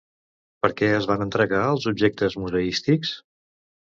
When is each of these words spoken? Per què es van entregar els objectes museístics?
Per 0.63 0.69
què 0.79 0.87
es 0.99 1.07
van 1.11 1.25
entregar 1.25 1.59
els 1.73 1.85
objectes 1.93 2.39
museístics? 2.45 3.15